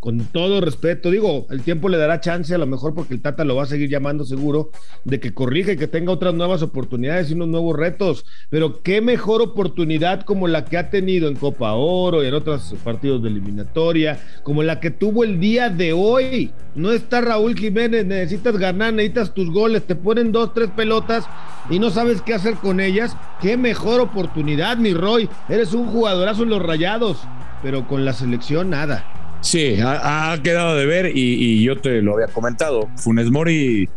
con 0.00 0.18
todo 0.24 0.62
respeto, 0.62 1.10
digo, 1.10 1.46
el 1.50 1.60
tiempo 1.60 1.90
le 1.90 1.98
dará 1.98 2.20
chance 2.20 2.54
a 2.54 2.58
lo 2.58 2.66
mejor 2.66 2.94
porque 2.94 3.12
el 3.12 3.20
Tata 3.20 3.44
lo 3.44 3.54
va 3.54 3.64
a 3.64 3.66
seguir 3.66 3.90
llamando 3.90 4.24
seguro 4.24 4.70
de 5.04 5.20
que 5.20 5.34
corrija 5.34 5.72
y 5.72 5.76
que 5.76 5.88
tenga 5.88 6.10
otras 6.10 6.32
nuevas 6.32 6.62
oportunidades 6.62 7.30
y 7.30 7.34
unos 7.34 7.48
nuevos 7.48 7.76
retos, 7.76 8.24
pero 8.48 8.82
qué 8.82 9.02
mejor 9.02 9.42
oportunidad 9.42 10.22
como 10.22 10.48
la 10.48 10.64
que 10.64 10.78
ha 10.78 10.88
tenido 10.88 11.28
en 11.28 11.36
Copa 11.36 11.74
Oro 11.74 12.24
y 12.24 12.28
en 12.28 12.34
otros 12.34 12.74
partidos 12.82 13.22
de 13.22 13.28
eliminatoria, 13.28 14.18
como 14.42 14.62
la 14.62 14.80
que 14.80 14.90
tuvo 14.90 15.22
el 15.22 15.38
día 15.38 15.68
de 15.68 15.92
hoy. 15.92 16.50
No 16.74 16.92
está 16.92 17.20
Raúl 17.20 17.54
Jiménez, 17.54 18.06
necesitas 18.06 18.56
ganar, 18.56 18.94
necesitas 18.94 19.34
tus 19.34 19.50
goles, 19.50 19.82
te 19.82 19.96
ponen 19.96 20.32
dos, 20.32 20.54
tres 20.54 20.70
pelotas 20.70 21.26
y 21.68 21.78
no 21.78 21.90
sabes 21.90 22.22
qué 22.22 22.32
hacer 22.32 22.54
con 22.54 22.80
ellas. 22.80 23.16
Qué 23.42 23.58
mejor 23.58 24.00
oportunidad, 24.00 24.78
mi 24.78 24.94
Roy. 24.94 25.28
Eres 25.48 25.74
un 25.74 25.88
jugadorazo 25.88 26.44
en 26.44 26.50
los 26.50 26.62
rayados, 26.62 27.18
pero 27.62 27.86
con 27.86 28.04
la 28.04 28.12
selección 28.12 28.70
nada 28.70 29.19
Sí, 29.42 29.76
ha, 29.82 30.38
quedado 30.42 30.76
de 30.76 30.86
ver 30.86 31.16
y, 31.16 31.62
yo 31.62 31.80
te 31.80 32.02
lo 32.02 32.14
había 32.14 32.28
comentado. 32.28 32.88
Funes 32.96 33.30
Mori, 33.30 33.88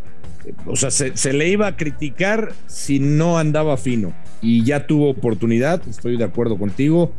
o 0.65 0.75
sea, 0.75 0.89
se, 0.91 1.33
le 1.33 1.50
iba 1.50 1.67
a 1.67 1.77
criticar 1.77 2.53
si 2.67 3.00
no 3.00 3.38
andaba 3.38 3.77
fino 3.77 4.13
y 4.41 4.63
ya 4.63 4.88
tuvo 4.88 5.09
oportunidad, 5.09 5.81
estoy 5.88 6.17
de 6.17 6.23
acuerdo 6.23 6.57
contigo, 6.57 7.12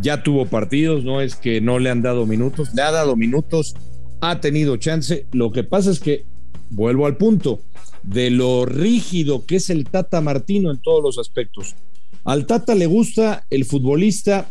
ya 0.00 0.22
tuvo 0.22 0.46
partidos, 0.46 1.04
no 1.04 1.20
es 1.20 1.36
que 1.36 1.60
no 1.60 1.78
le 1.78 1.90
han 1.90 2.02
dado 2.02 2.26
minutos, 2.26 2.74
le 2.74 2.82
ha 2.82 2.90
dado 2.90 3.16
minutos, 3.16 3.74
ha 4.20 4.40
tenido 4.40 4.76
chance. 4.76 5.26
Lo 5.32 5.52
que 5.52 5.64
pasa 5.64 5.90
es 5.90 6.00
que, 6.00 6.24
vuelvo 6.70 7.06
al 7.06 7.16
punto, 7.16 7.60
de 8.02 8.30
lo 8.30 8.64
rígido 8.64 9.44
que 9.44 9.56
es 9.56 9.70
el 9.70 9.84
Tata 9.84 10.20
Martino 10.20 10.70
en 10.70 10.78
todos 10.78 11.02
los 11.02 11.18
aspectos. 11.18 11.74
Al 12.24 12.46
Tata 12.46 12.74
le 12.74 12.86
gusta 12.86 13.44
el 13.50 13.64
futbolista 13.64 14.48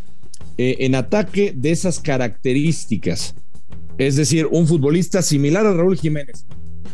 eh, 0.58 0.78
en 0.80 0.96
ataque 0.96 1.54
de 1.56 1.72
esas 1.72 2.00
características. 2.00 3.36
Es 3.98 4.16
decir, 4.16 4.48
un 4.50 4.68
futbolista 4.68 5.22
similar 5.22 5.66
a 5.66 5.74
Raúl 5.74 5.98
Jiménez. 5.98 6.46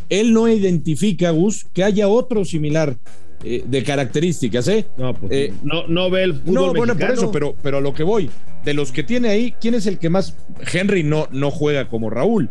Él 0.10 0.34
no 0.34 0.48
identifica, 0.48 1.32
Gus, 1.32 1.66
que 1.74 1.84
haya 1.84 2.08
otro 2.08 2.46
similar 2.46 2.98
eh, 3.44 3.64
de 3.66 3.84
características, 3.84 4.68
¿eh? 4.68 4.86
No, 4.98 5.14
pues, 5.14 5.32
eh, 5.32 5.54
no, 5.64 5.88
no 5.88 6.10
ve 6.10 6.24
el 6.24 6.34
fútbol. 6.34 6.54
No, 6.54 6.74
bueno, 6.74 6.98
por 6.98 7.12
eso, 7.12 7.32
pero, 7.32 7.56
pero 7.62 7.78
a 7.78 7.82
lo 7.82 7.94
que 7.94 8.04
voy, 8.04 8.30
de 8.64 8.74
los 8.74 8.92
que 8.92 9.04
tiene 9.04 9.30
ahí, 9.30 9.54
¿quién 9.60 9.74
es 9.74 9.86
el 9.86 10.00
que 10.00 10.10
más? 10.10 10.36
Henry 10.72 11.04
no, 11.04 11.28
no 11.32 11.52
juega 11.52 11.90
como 11.90 12.10
Raúl. 12.10 12.50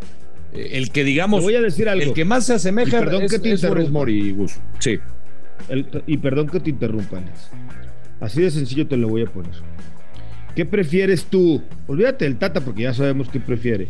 el 0.52 0.90
que 0.90 1.04
digamos. 1.04 1.42
voy 1.42 1.54
a 1.54 1.62
decir 1.62 1.88
algo. 1.88 2.04
El 2.04 2.12
que 2.12 2.24
más 2.24 2.44
se 2.46 2.54
asemeja 2.54 2.98
perdón 2.98 3.22
es, 3.22 3.30
que 3.30 3.38
te 3.38 3.52
es 3.52 3.90
Mori, 3.90 4.32
Gus. 4.32 4.54
Sí. 4.80 4.98
y 6.06 6.16
perdón 6.18 6.48
que 6.48 6.60
te 6.60 6.70
interrumpa, 6.70 7.18
Alex. 7.18 7.50
Así 8.20 8.42
de 8.42 8.50
sencillo 8.50 8.86
te 8.86 8.96
lo 8.96 9.08
voy 9.08 9.22
a 9.22 9.26
poner. 9.26 9.52
¿Qué 10.54 10.66
prefieres 10.66 11.24
tú? 11.24 11.62
Olvídate 11.86 12.26
del 12.26 12.36
Tata 12.36 12.60
porque 12.60 12.82
ya 12.82 12.92
sabemos 12.92 13.30
qué 13.30 13.40
prefiere. 13.40 13.88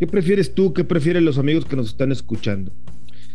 ¿Qué 0.00 0.08
prefieres 0.08 0.54
tú? 0.54 0.74
¿Qué 0.74 0.82
prefieren 0.82 1.24
los 1.24 1.38
amigos 1.38 1.66
que 1.66 1.76
nos 1.76 1.86
están 1.86 2.10
escuchando? 2.10 2.72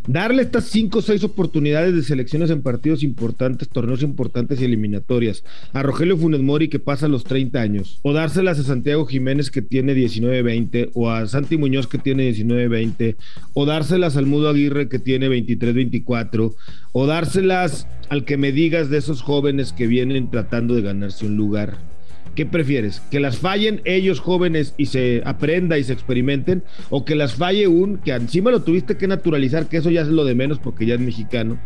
Darle 0.08 0.41
estas 0.44 0.65
cinco 0.65 1.00
o 1.00 1.01
seis 1.01 1.24
oportunidades 1.24 1.96
de 1.96 2.03
selecciones 2.03 2.50
en 2.51 2.62
partidos 2.62 3.01
importantes, 3.01 3.70
torneos 3.70 4.03
importantes 4.03 4.62
y 4.62 4.65
eliminatorias 4.65 5.44
a 5.74 5.82
Rogelio 5.84 6.17
Funes 6.17 6.41
Mori 6.41 6.67
que 6.67 6.79
pasa 6.79 7.08
los 7.08 7.24
30 7.24 7.60
años, 7.60 8.00
o 8.03 8.13
dárselas 8.13 8.60
a 8.60 8.63
Santiago 8.63 9.05
Jiménez 9.05 9.50
que 9.50 9.63
tiene 9.63 9.96
19-20, 9.96 10.91
o 10.94 11.10
a 11.10 11.25
Santi 11.27 11.58
Muñoz 11.58 11.88
que 11.88 11.98
tiene 11.98 12.29
19-20, 12.29 13.15
o 13.53 13.65
dárselas 13.65 14.17
al 14.17 14.27
Mudo 14.27 14.50
Aguirre 14.50 14.89
que 14.89 15.00
tiene 15.00 15.29
23-24, 15.29 16.53
o 16.91 17.08
dárselas 17.08 17.88
al 18.10 18.25
que 18.25 18.38
me 18.38 18.51
digas 18.51 18.89
de 18.89 18.98
esos 18.98 19.22
jóvenes 19.22 19.74
que 19.74 19.88
vienen 19.88 20.29
tratando 20.29 20.75
de 20.75 20.82
ganarse 20.82 21.25
un 21.25 21.38
lugar. 21.38 21.95
¿Qué 22.36 22.46
prefieres? 22.46 23.01
¿Que 23.10 23.22
las 23.22 23.38
fallen 23.38 23.82
ellos 23.86 24.20
jóvenes 24.20 24.74
y 24.77 24.88
se 24.88 25.22
aprenda 25.25 25.77
y 25.77 25.84
se 25.86 25.94
experimenten? 25.94 26.63
¿O 26.89 27.06
que 27.06 27.15
las 27.15 27.36
falle 27.36 27.68
un, 27.68 27.98
que 27.98 28.12
encima 28.12 28.51
lo 28.51 28.62
tuviste 28.62 28.98
que 28.98 29.08
naturalizar, 29.08 29.68
que 29.68 29.77
eso 29.77 29.89
ya 29.89 30.01
es 30.01 30.10
lo 30.10 30.25
de 30.25 30.36
menos 30.36 30.60
porque 30.60 30.86
ya 30.86 30.96
es 30.96 31.00
mexicano? 31.00 31.58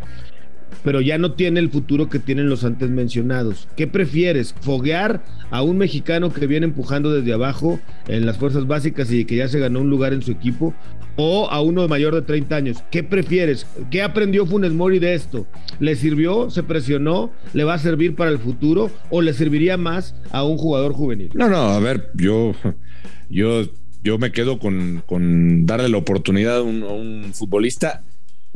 Pero 0.84 1.00
ya 1.00 1.18
no 1.18 1.32
tiene 1.32 1.60
el 1.60 1.70
futuro 1.70 2.08
que 2.08 2.18
tienen 2.18 2.48
los 2.48 2.64
antes 2.64 2.90
mencionados. 2.90 3.68
¿Qué 3.76 3.86
prefieres? 3.86 4.54
¿Foguear 4.60 5.22
a 5.50 5.62
un 5.62 5.78
mexicano 5.78 6.32
que 6.32 6.46
viene 6.46 6.66
empujando 6.66 7.12
desde 7.12 7.32
abajo 7.32 7.80
en 8.08 8.26
las 8.26 8.38
fuerzas 8.38 8.66
básicas 8.66 9.12
y 9.12 9.24
que 9.24 9.36
ya 9.36 9.48
se 9.48 9.58
ganó 9.58 9.80
un 9.80 9.90
lugar 9.90 10.12
en 10.12 10.22
su 10.22 10.32
equipo? 10.32 10.74
¿O 11.16 11.50
a 11.50 11.60
uno 11.60 11.86
mayor 11.86 12.14
de 12.14 12.22
30 12.22 12.56
años? 12.56 12.84
¿Qué 12.90 13.02
prefieres? 13.02 13.66
¿Qué 13.90 14.02
aprendió 14.02 14.46
Funes 14.46 14.72
Mori 14.72 14.98
de 14.98 15.14
esto? 15.14 15.46
¿Le 15.78 15.96
sirvió? 15.96 16.50
¿Se 16.50 16.62
presionó? 16.62 17.30
¿Le 17.52 17.64
va 17.64 17.74
a 17.74 17.78
servir 17.78 18.14
para 18.14 18.30
el 18.30 18.38
futuro? 18.38 18.90
¿O 19.10 19.20
le 19.20 19.32
serviría 19.34 19.76
más 19.76 20.14
a 20.30 20.44
un 20.44 20.56
jugador 20.56 20.92
juvenil? 20.92 21.30
No, 21.34 21.48
no, 21.48 21.56
a 21.56 21.80
ver, 21.80 22.10
yo, 22.14 22.54
yo, 23.28 23.64
yo 24.02 24.18
me 24.18 24.32
quedo 24.32 24.58
con, 24.58 25.02
darle 25.66 25.88
la 25.88 25.98
oportunidad 25.98 26.58
a 26.58 26.62
un 26.62 27.30
futbolista 27.34 28.02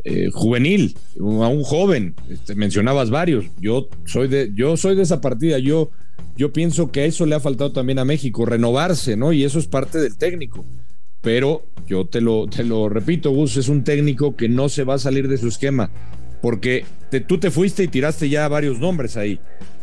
eh, 0.05 0.29
juvenil, 0.31 0.95
a 1.19 1.47
un 1.47 1.63
joven. 1.63 2.13
Este, 2.29 2.55
mencionabas 2.55 3.09
varios. 3.09 3.45
Yo 3.59 3.89
soy 4.05 4.27
de, 4.27 4.51
yo 4.53 4.77
soy 4.77 4.95
de 4.95 5.01
esa 5.01 5.19
partida. 5.19 5.57
Yo, 5.59 5.89
yo 6.37 6.53
pienso 6.53 6.91
que 6.91 7.05
eso 7.05 7.25
le 7.25 7.35
ha 7.35 7.39
faltado 7.39 7.71
también 7.71 7.97
a 7.97 8.05
México, 8.05 8.45
renovarse, 8.45 9.17
¿no? 9.17 9.33
Y 9.33 9.43
eso 9.43 9.57
es 9.57 9.67
parte 9.67 9.97
del 9.97 10.15
técnico. 10.15 10.63
Pero 11.21 11.63
yo 11.87 12.05
te 12.05 12.21
lo, 12.21 12.45
te 12.47 12.63
lo 12.63 12.87
repito, 12.87 13.31
Gus, 13.31 13.57
es 13.57 13.67
un 13.67 13.83
técnico 13.83 14.35
que 14.35 14.47
no 14.47 14.69
se 14.69 14.83
va 14.83 14.93
a 14.93 14.99
salir 14.99 15.27
de 15.27 15.39
su 15.39 15.47
esquema, 15.47 15.89
porque 16.39 16.85
tú 17.27 17.39
te 17.39 17.49
fuiste 17.49 17.83
y 17.83 17.87
tiraste 17.87 18.29
ya 18.29 18.47
varios 18.47 18.79
nombres 18.79 19.17
ahí. 19.17 19.39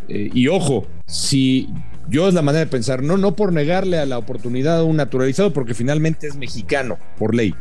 Eh, 0.08 0.30
y 0.32 0.46
ojo, 0.46 0.86
si 1.06 1.68
yo 2.08 2.28
es 2.28 2.34
la 2.34 2.42
manera 2.42 2.64
de 2.64 2.70
pensar, 2.70 3.02
no, 3.02 3.16
no 3.16 3.34
por 3.34 3.52
negarle 3.52 3.98
a 3.98 4.06
la 4.06 4.18
oportunidad 4.18 4.78
a 4.78 4.84
un 4.84 4.96
naturalizado, 4.96 5.52
porque 5.52 5.74
finalmente 5.74 6.28
es 6.28 6.36
mexicano, 6.36 6.96
por 7.18 7.34
ley. 7.34 7.54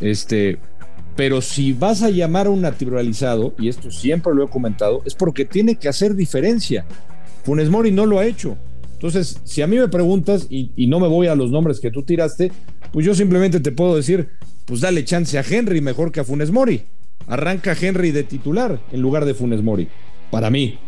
Este, 0.00 0.58
pero 1.16 1.40
si 1.40 1.72
vas 1.72 2.02
a 2.02 2.10
llamar 2.10 2.46
a 2.46 2.50
un 2.50 2.62
naturalizado, 2.62 3.54
y 3.58 3.68
esto 3.68 3.90
siempre 3.90 4.34
lo 4.34 4.44
he 4.44 4.48
comentado, 4.48 5.02
es 5.04 5.14
porque 5.14 5.44
tiene 5.44 5.76
que 5.76 5.88
hacer 5.88 6.14
diferencia. 6.14 6.86
Funes 7.44 7.70
Mori 7.70 7.92
no 7.92 8.06
lo 8.06 8.18
ha 8.18 8.26
hecho. 8.26 8.56
Entonces, 8.94 9.40
si 9.44 9.62
a 9.62 9.66
mí 9.66 9.76
me 9.76 9.88
preguntas 9.88 10.46
y, 10.48 10.86
no 10.86 10.98
me 10.98 11.08
voy 11.08 11.26
a 11.26 11.34
los 11.34 11.50
nombres 11.50 11.78
que 11.78 11.90
tú 11.90 12.02
tiraste, 12.02 12.50
pues 12.92 13.04
yo 13.04 13.14
simplemente 13.14 13.60
te 13.60 13.70
puedo 13.70 13.96
decir, 13.96 14.30
pues 14.64 14.80
dale 14.80 15.04
chance 15.04 15.38
a 15.38 15.44
Henry 15.48 15.80
mejor 15.80 16.10
que 16.10 16.20
a 16.20 16.24
Funes 16.24 16.50
Mori. 16.50 16.82
Arranca 17.26 17.76
Henry 17.78 18.10
de 18.10 18.24
titular 18.24 18.80
en 18.92 19.00
lugar 19.00 19.24
de 19.24 19.34
Funes 19.34 19.62
Mori. 19.62 19.88
Para 20.30 20.50
mí 20.50 20.78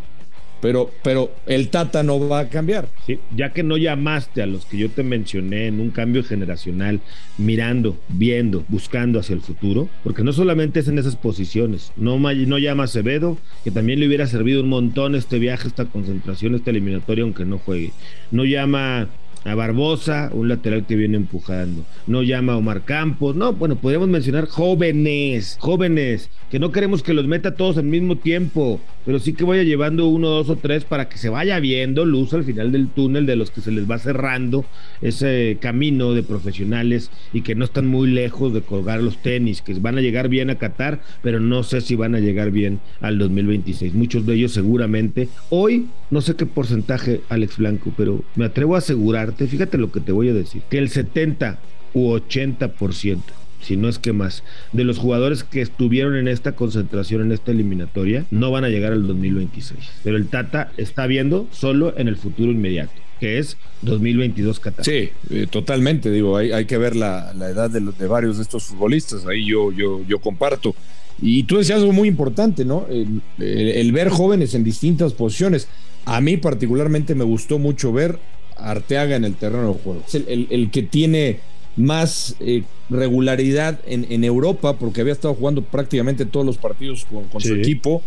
pero, 0.61 0.91
pero 1.03 1.31
el 1.45 1.69
Tata 1.69 2.03
no 2.03 2.27
va 2.27 2.39
a 2.39 2.49
cambiar. 2.49 2.89
Sí, 3.05 3.19
ya 3.35 3.53
que 3.53 3.63
no 3.63 3.77
llamaste 3.77 4.41
a 4.41 4.45
los 4.45 4.65
que 4.65 4.77
yo 4.77 4.89
te 4.89 5.03
mencioné 5.03 5.67
en 5.67 5.79
un 5.79 5.91
cambio 5.91 6.23
generacional, 6.23 6.99
mirando, 7.37 7.97
viendo, 8.09 8.63
buscando 8.67 9.19
hacia 9.19 9.35
el 9.35 9.41
futuro, 9.41 9.89
porque 10.03 10.23
no 10.23 10.33
solamente 10.33 10.79
es 10.79 10.87
en 10.87 10.99
esas 10.99 11.15
posiciones, 11.15 11.91
no, 11.95 12.17
no 12.19 12.57
llama 12.57 12.83
a 12.83 12.85
Acevedo, 12.85 13.37
que 13.63 13.71
también 13.71 13.99
le 13.99 14.07
hubiera 14.07 14.27
servido 14.27 14.61
un 14.61 14.69
montón 14.69 15.15
este 15.15 15.39
viaje, 15.39 15.67
esta 15.67 15.85
concentración, 15.85 16.55
esta 16.55 16.71
eliminatoria, 16.71 17.23
aunque 17.23 17.45
no 17.45 17.59
juegue, 17.59 17.91
no 18.31 18.45
llama 18.45 19.07
a 19.43 19.55
Barbosa, 19.55 20.29
un 20.33 20.49
lateral 20.49 20.85
que 20.85 20.95
viene 20.95 21.17
empujando. 21.17 21.85
No 22.05 22.23
llama 22.23 22.53
a 22.53 22.57
Omar 22.57 22.83
Campos. 22.83 23.35
No, 23.35 23.53
bueno, 23.53 23.75
podríamos 23.75 24.09
mencionar 24.09 24.47
jóvenes, 24.47 25.57
jóvenes, 25.59 26.29
que 26.49 26.59
no 26.59 26.71
queremos 26.71 27.03
que 27.03 27.13
los 27.13 27.27
meta 27.27 27.55
todos 27.55 27.77
al 27.77 27.85
mismo 27.85 28.17
tiempo, 28.17 28.79
pero 29.05 29.19
sí 29.19 29.33
que 29.33 29.43
vaya 29.43 29.63
llevando 29.63 30.07
uno, 30.07 30.29
dos 30.29 30.49
o 30.49 30.55
tres 30.55 30.83
para 30.83 31.09
que 31.09 31.17
se 31.17 31.29
vaya 31.29 31.59
viendo 31.59 32.05
luz 32.05 32.33
al 32.33 32.43
final 32.43 32.71
del 32.71 32.89
túnel 32.89 33.25
de 33.25 33.35
los 33.35 33.51
que 33.51 33.61
se 33.61 33.71
les 33.71 33.89
va 33.89 33.99
cerrando 33.99 34.65
ese 35.01 35.57
camino 35.61 36.13
de 36.13 36.23
profesionales 36.23 37.11
y 37.33 37.41
que 37.41 37.55
no 37.55 37.65
están 37.65 37.87
muy 37.87 38.09
lejos 38.09 38.53
de 38.53 38.61
colgar 38.61 39.01
los 39.01 39.17
tenis, 39.21 39.61
que 39.61 39.73
van 39.75 39.97
a 39.97 40.01
llegar 40.01 40.29
bien 40.29 40.49
a 40.49 40.55
Qatar, 40.55 41.01
pero 41.21 41.39
no 41.39 41.63
sé 41.63 41.81
si 41.81 41.95
van 41.95 42.15
a 42.15 42.19
llegar 42.19 42.51
bien 42.51 42.79
al 43.01 43.17
2026. 43.17 43.93
Muchos 43.93 44.25
de 44.25 44.35
ellos 44.35 44.51
seguramente. 44.51 45.29
Hoy, 45.49 45.87
no 46.11 46.21
sé 46.21 46.35
qué 46.35 46.45
porcentaje, 46.45 47.21
Alex 47.29 47.57
Blanco, 47.57 47.93
pero 47.95 48.23
me 48.35 48.45
atrevo 48.45 48.75
a 48.75 48.79
asegurar 48.79 49.26
fíjate 49.33 49.77
lo 49.77 49.91
que 49.91 49.99
te 49.99 50.11
voy 50.11 50.29
a 50.29 50.33
decir, 50.33 50.61
que 50.69 50.77
el 50.77 50.89
70 50.89 51.59
u 51.93 52.11
80%, 52.13 53.21
si 53.61 53.77
no 53.77 53.89
es 53.89 53.99
que 53.99 54.13
más, 54.13 54.43
de 54.71 54.83
los 54.83 54.97
jugadores 54.97 55.43
que 55.43 55.61
estuvieron 55.61 56.15
en 56.15 56.27
esta 56.27 56.53
concentración, 56.53 57.21
en 57.21 57.31
esta 57.31 57.51
eliminatoria, 57.51 58.25
no 58.31 58.51
van 58.51 58.63
a 58.63 58.69
llegar 58.69 58.93
al 58.93 59.07
2026. 59.07 59.79
Pero 60.03 60.17
el 60.17 60.27
Tata 60.27 60.71
está 60.77 61.07
viendo 61.07 61.47
solo 61.51 61.93
en 61.97 62.07
el 62.07 62.17
futuro 62.17 62.51
inmediato 62.51 62.93
que 63.19 63.39
es 63.39 63.57
2022 63.81 64.59
Qatar. 64.59 64.85
Sí, 64.85 65.09
eh, 65.31 65.47
totalmente, 65.49 66.11
digo, 66.11 66.37
hay, 66.37 66.51
hay 66.51 66.65
que 66.65 66.77
ver 66.77 66.95
la, 66.95 67.31
edad 67.31 67.67
de, 67.67 67.79
de, 67.79 68.07
varios 68.07 68.37
de 68.37 68.43
estos 68.43 68.65
futbolistas, 68.65 69.25
ahí 69.25 69.43
yo, 69.43 69.71
yo, 69.71 70.03
yo 70.07 70.19
comparto. 70.19 70.75
Y 71.21 71.43
tú 71.43 71.57
decías 71.57 71.79
algo 71.79 71.93
muy 71.93 72.07
importante, 72.07 72.63
¿no? 72.63 72.85
el, 72.89 73.91
ver 73.91 74.09
jóvenes 74.09 74.53
en 74.53 74.63
distintas 74.63 75.13
posiciones. 75.13 75.67
A 76.05 76.21
mí 76.21 76.37
particularmente 76.37 77.15
me 77.15 77.23
gustó 77.23 77.57
mucho 77.57 77.91
ver 77.91 78.19
Arteaga 78.59 79.15
en 79.15 79.25
el 79.25 79.35
terreno 79.35 79.73
de 79.73 79.79
juego. 79.79 80.03
Es 80.07 80.15
el, 80.15 80.69
que 80.71 80.83
tiene 80.83 81.39
más 81.75 82.35
eh, 82.39 82.63
regularidad 82.89 83.79
en, 83.85 84.23
Europa, 84.23 84.77
porque 84.77 85.01
había 85.01 85.13
estado 85.13 85.33
jugando 85.33 85.61
prácticamente 85.61 86.25
todos 86.25 86.45
los 86.45 86.57
partidos 86.57 87.05
con, 87.05 87.41
su 87.41 87.55
equipo. 87.55 88.01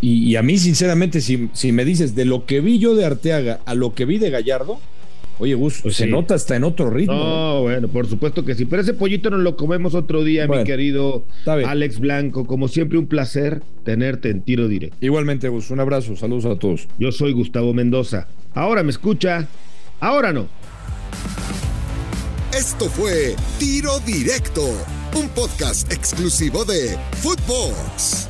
Y, 0.00 0.36
a 0.36 0.42
mí, 0.42 0.58
sinceramente, 0.58 1.20
si, 1.20 1.48
si, 1.52 1.72
me 1.72 1.84
dices 1.84 2.14
de 2.14 2.24
lo 2.24 2.46
que 2.46 2.60
vi 2.60 2.78
yo 2.78 2.94
de 2.94 3.04
Arteaga 3.04 3.60
a 3.64 3.74
lo 3.74 3.94
que 3.94 4.04
vi 4.04 4.18
de 4.18 4.30
Gallardo, 4.30 4.78
oye, 5.38 5.54
Gus, 5.54 5.80
pues 5.82 5.96
se 5.96 6.06
nota 6.06 6.34
hasta 6.34 6.56
en 6.56 6.64
otro 6.64 6.90
ritmo. 6.90 7.14
No, 7.14 7.62
bueno, 7.62 7.88
por 7.88 8.06
supuesto 8.06 8.44
que 8.44 8.54
sí. 8.54 8.64
Pero 8.64 8.82
ese 8.82 8.94
pollito 8.94 9.30
nos 9.30 9.40
lo 9.40 9.56
comemos 9.56 9.94
otro 9.94 10.24
día, 10.24 10.46
mi 10.46 10.64
querido 10.64 11.24
Alex 11.46 11.98
Blanco. 11.98 12.46
Como 12.46 12.68
siempre, 12.68 12.98
un 12.98 13.06
placer 13.06 13.62
tenerte 13.84 14.30
en 14.30 14.42
tiro 14.42 14.68
directo. 14.68 14.96
Igualmente, 15.00 15.48
Gus, 15.48 15.70
un 15.70 15.80
abrazo, 15.80 16.16
saludos 16.16 16.44
a 16.44 16.56
todos. 16.58 16.88
Yo 16.98 17.12
soy 17.12 17.32
Gustavo 17.32 17.72
Mendoza. 17.74 18.28
Ahora 18.54 18.82
me 18.82 18.90
escucha 18.90 19.48
Ahora 20.00 20.32
no. 20.32 20.48
Esto 22.52 22.88
fue 22.88 23.34
Tiro 23.58 23.98
Directo, 24.00 24.64
un 25.14 25.28
podcast 25.30 25.92
exclusivo 25.92 26.64
de 26.64 26.96
Footbox. 27.20 28.28